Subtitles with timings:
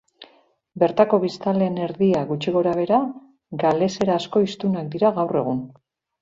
[0.83, 2.97] Bertako biztanleen erdia gutxi gora-behera
[3.65, 5.63] galeserazko hiztunak dira gaur egun.